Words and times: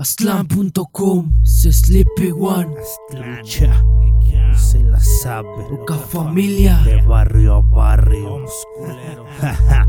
Aslan.com, 0.00 1.30
se 1.44 1.70
sleepy 1.70 2.32
one. 2.32 2.74
Lucha, 3.12 3.84
se 4.56 4.82
la 4.82 4.98
sabe. 4.98 5.46
Poca 5.68 5.98
familia. 5.98 6.78
De 6.86 7.02
barrio 7.02 7.56
a 7.56 7.60
barrio. 7.60 8.46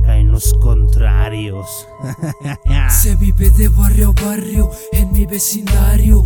Caen 0.04 0.32
los 0.34 0.54
contrarios. 0.56 1.88
Se 2.90 3.16
vive 3.16 3.52
de 3.52 3.70
barrio 3.70 4.10
a 4.10 4.22
barrio 4.22 4.70
en 4.92 5.14
mi 5.14 5.26
vecindario. 5.26 6.26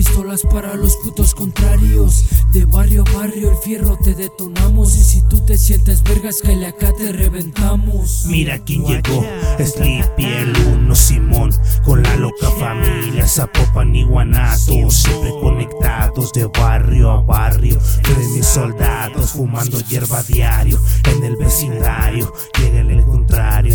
Pistolas 0.00 0.40
para 0.50 0.76
los 0.76 0.96
putos 0.96 1.34
contrarios. 1.34 2.24
De 2.52 2.64
barrio 2.64 3.04
a 3.06 3.12
barrio 3.18 3.50
el 3.50 3.56
fierro 3.58 3.98
te 4.02 4.14
detonamos. 4.14 4.96
Y 4.96 5.04
si 5.04 5.20
tú 5.28 5.44
te 5.44 5.58
sientes 5.58 6.02
vergas, 6.02 6.40
que 6.40 6.54
acá 6.64 6.90
te 6.96 7.12
reventamos. 7.12 8.24
Mira 8.24 8.58
quién 8.60 8.82
llegó, 8.86 9.22
Sleepy 9.58 10.24
el 10.24 10.56
uno 10.68 10.94
Simón, 10.94 11.50
con 11.84 12.02
la 12.02 12.16
loca 12.16 12.50
familia 12.50 13.28
Zapopan 13.28 13.94
y 13.94 14.04
Guanato, 14.04 14.90
siempre 14.90 15.32
conectados 15.42 16.32
de 16.32 16.46
barrio 16.46 17.10
a 17.10 17.20
barrio. 17.20 17.78
De 18.02 18.26
mis 18.28 18.46
soldados 18.46 19.32
fumando 19.32 19.80
hierba 19.80 20.22
diario 20.22 20.80
en 21.14 21.24
el 21.24 21.36
vecindario. 21.36 22.32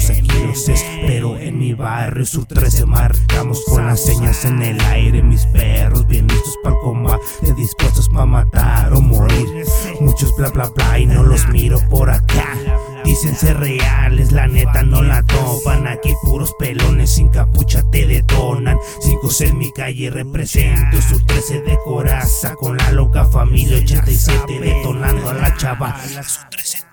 Espero 0.09 1.37
en 1.37 1.57
mi 1.57 1.73
barrio. 1.73 2.25
Su 2.25 2.45
13 2.45 2.85
marcamos 2.85 3.63
con 3.65 3.85
las 3.87 4.03
señas 4.03 4.45
en 4.45 4.61
el 4.61 4.79
aire. 4.81 5.23
Mis 5.23 5.45
perros 5.47 6.05
bien 6.07 6.27
listos 6.27 6.55
para 6.63 6.75
el 6.75 6.81
combate, 6.81 7.23
dispuestos 7.55 8.09
para 8.09 8.25
matar 8.25 8.93
o 8.93 9.01
morir. 9.01 9.65
Muchos 9.99 10.35
bla 10.37 10.49
bla 10.49 10.69
bla 10.69 10.99
y 10.99 11.07
no 11.07 11.23
los 11.23 11.47
miro 11.47 11.79
por 11.89 12.09
acá. 12.09 12.55
Dicen 13.03 13.35
ser 13.35 13.57
reales, 13.57 14.31
la 14.31 14.47
neta 14.47 14.83
no 14.83 15.01
la 15.01 15.23
topan. 15.23 15.87
Aquí 15.87 16.13
puros 16.23 16.53
pelones 16.59 17.11
sin 17.11 17.29
capucha 17.29 17.83
te 17.91 18.05
detonan. 18.05 18.77
Cinco 19.01 19.29
en 19.39 19.57
mi 19.57 19.71
calle 19.71 20.11
represento. 20.11 21.01
Su 21.01 21.19
13 21.25 21.61
de 21.61 21.77
coraza 21.83 22.53
con 22.55 22.77
la 22.77 22.91
loca 22.91 23.25
familia 23.25 23.77
87 23.77 24.59
detonando 24.59 25.29
a 25.29 25.33
la 25.33 25.55
chava. 25.57 25.99
Su 26.23 26.39
13 26.51 26.84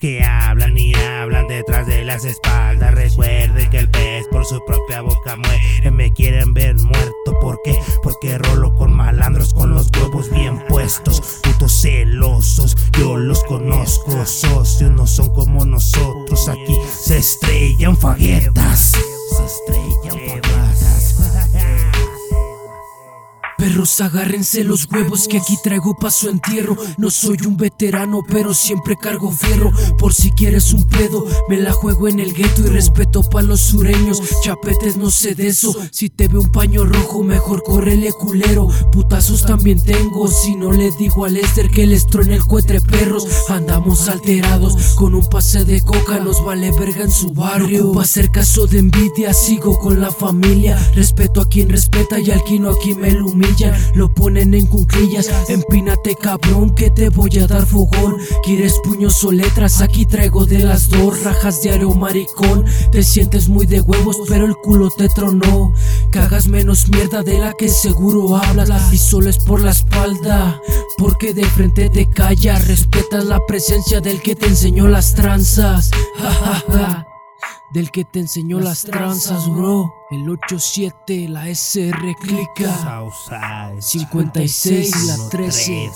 que 0.00 0.24
hablan 0.24 0.76
y 0.78 0.94
hablan 0.94 1.46
detrás 1.46 1.86
de 1.86 2.04
las 2.04 2.24
espaldas. 2.24 2.94
Recuerden 2.94 3.68
que 3.70 3.78
el 3.78 3.90
pez 3.90 4.26
por 4.28 4.46
su 4.46 4.64
propia 4.64 5.02
boca 5.02 5.36
muere. 5.36 5.90
Me 5.92 6.12
quieren 6.12 6.54
ver 6.54 6.76
muerto, 6.76 7.38
¿por 7.40 7.60
qué? 7.62 7.78
Porque 8.02 8.38
rolo 8.38 8.74
con 8.74 8.92
malandros 8.92 9.52
con 9.52 9.74
los 9.74 9.88
huevos 9.92 10.30
bien 10.30 10.58
puestos. 10.68 11.40
Putos 11.42 11.82
celosos, 11.82 12.76
yo 12.98 13.16
los 13.18 13.44
conozco. 13.44 14.24
Socios 14.24 14.90
no 14.90 15.06
son 15.06 15.28
como 15.34 15.64
nosotros. 15.66 16.48
Aquí 16.48 16.76
se 16.98 17.18
estrellan 17.18 17.96
faguetas. 17.96 18.92
Se 19.36 19.44
estrellan 19.44 20.40
Perros, 23.60 24.00
agárrense 24.00 24.64
los 24.64 24.88
huevos 24.90 25.28
que 25.28 25.36
aquí 25.36 25.58
traigo 25.62 25.94
pa' 25.94 26.10
su 26.10 26.30
entierro. 26.30 26.78
No 26.96 27.10
soy 27.10 27.36
un 27.46 27.58
veterano, 27.58 28.22
pero 28.26 28.54
siempre 28.54 28.96
cargo 28.96 29.30
fierro. 29.30 29.70
Por 29.98 30.14
si 30.14 30.30
quieres 30.30 30.72
un 30.72 30.84
pedo, 30.84 31.26
me 31.46 31.58
la 31.58 31.72
juego 31.72 32.08
en 32.08 32.20
el 32.20 32.32
gueto 32.32 32.62
y 32.62 32.70
respeto 32.70 33.22
pa' 33.22 33.42
los 33.42 33.60
sureños. 33.60 34.22
Chapetes, 34.42 34.96
no 34.96 35.10
sé 35.10 35.34
de 35.34 35.48
eso. 35.48 35.76
Si 35.92 36.08
te 36.08 36.26
ve 36.26 36.38
un 36.38 36.50
paño 36.50 36.84
rojo, 36.84 37.22
mejor 37.22 37.62
córrele 37.62 38.12
culero. 38.12 38.66
Putazos 38.92 39.44
también 39.44 39.82
tengo. 39.84 40.28
Si 40.28 40.56
no 40.56 40.72
le 40.72 40.90
digo 40.98 41.26
a 41.26 41.28
Lester 41.28 41.68
que 41.68 41.86
les 41.86 42.06
truene 42.06 42.36
el 42.36 42.44
cuetre 42.44 42.80
perros. 42.80 43.26
Andamos 43.50 44.08
alterados 44.08 44.94
con 44.94 45.14
un 45.14 45.28
pase 45.28 45.66
de 45.66 45.82
coca, 45.82 46.18
nos 46.18 46.42
vale 46.42 46.72
verga 46.72 47.02
en 47.02 47.12
su 47.12 47.34
barrio. 47.34 47.90
No 47.92 48.00
hacer 48.00 48.30
caso 48.30 48.66
de 48.66 48.78
envidia, 48.78 49.34
sigo 49.34 49.78
con 49.78 50.00
la 50.00 50.10
familia. 50.10 50.78
Respeto 50.94 51.42
a 51.42 51.48
quien 51.48 51.68
respeta 51.68 52.18
y 52.18 52.30
al 52.30 52.42
quien 52.42 52.62
no 52.62 52.70
aquí 52.70 52.94
me 52.94 53.10
lo 53.10 53.28
lo 53.94 54.12
ponen 54.12 54.54
en 54.54 54.66
cunclillas. 54.66 55.28
Empínate, 55.48 56.14
cabrón, 56.14 56.74
que 56.74 56.90
te 56.90 57.08
voy 57.08 57.38
a 57.38 57.46
dar 57.46 57.66
fogón. 57.66 58.16
¿Quieres 58.44 58.74
puños 58.84 59.22
o 59.24 59.32
letras? 59.32 59.80
Aquí 59.80 60.06
traigo 60.06 60.44
de 60.46 60.60
las 60.60 60.88
dos 60.88 61.22
rajas 61.22 61.62
diario, 61.62 61.90
maricón. 61.90 62.64
Te 62.92 63.02
sientes 63.02 63.48
muy 63.48 63.66
de 63.66 63.80
huevos, 63.80 64.16
pero 64.28 64.46
el 64.46 64.56
culo 64.56 64.88
te 64.96 65.08
tronó. 65.08 65.72
Cagas 66.10 66.48
menos 66.48 66.88
mierda 66.88 67.22
de 67.22 67.38
la 67.38 67.52
que 67.52 67.68
seguro 67.68 68.36
hablas. 68.36 68.92
Y 68.92 68.98
solo 68.98 69.30
es 69.30 69.38
por 69.38 69.60
la 69.60 69.72
espalda, 69.72 70.60
porque 70.98 71.34
de 71.34 71.44
frente 71.44 71.90
te 71.90 72.06
callas. 72.06 72.66
Respetas 72.68 73.24
la 73.24 73.44
presencia 73.46 74.00
del 74.00 74.20
que 74.22 74.34
te 74.34 74.46
enseñó 74.46 74.88
las 74.88 75.14
tranzas. 75.14 75.90
Ja, 76.18 77.06
del 77.72 77.90
que 77.90 78.04
te 78.04 78.20
enseñó 78.20 78.60
las 78.60 78.82
tranzas, 78.82 79.48
bro. 79.48 79.92
El 80.10 80.28
87, 80.28 81.28
la 81.28 81.48
SR 81.48 82.14
clica. 82.20 83.04
56, 83.78 85.06
la 85.06 85.28
13. 85.28 85.90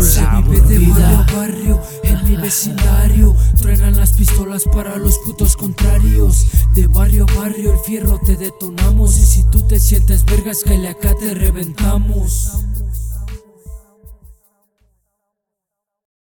Se 0.00 0.20
vive 0.42 0.60
de 0.60 0.78
barrio 0.88 1.18
a 1.18 1.36
barrio 1.36 1.82
en 2.04 2.24
mi 2.24 2.36
vecindario. 2.36 3.34
Truenan 3.60 3.96
las 3.96 4.12
pistolas 4.12 4.64
para 4.64 4.96
los 4.96 5.18
putos 5.18 5.56
contrarios. 5.56 6.46
De 6.74 6.86
barrio 6.86 7.26
a 7.28 7.34
barrio 7.34 7.72
el 7.72 7.78
fierro 7.80 8.20
te 8.24 8.36
detonamos. 8.36 9.18
Y 9.18 9.26
si 9.26 9.44
tú 9.50 9.66
te 9.66 9.80
sientes 9.80 10.24
vergas, 10.24 10.62
que 10.62 10.88
acá 10.88 11.14
te 11.18 11.34
reventamos. 11.34 12.64